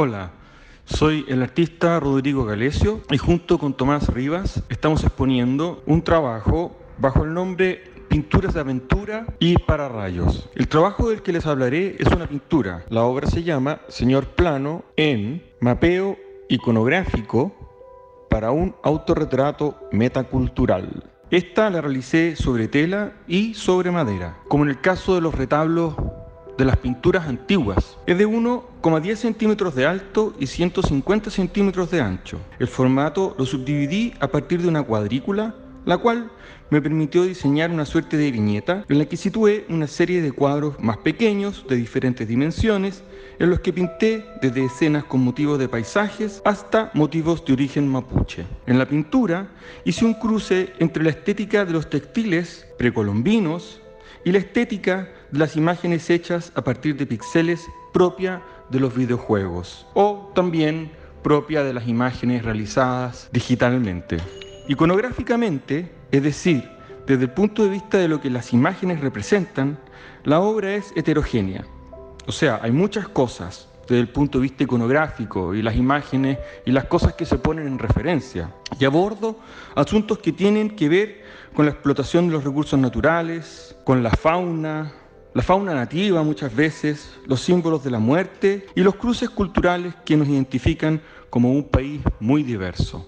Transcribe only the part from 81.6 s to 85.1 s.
la explotación de los recursos naturales, con la fauna,